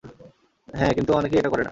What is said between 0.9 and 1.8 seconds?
কিন্তু অনেকেই এটা করেনা।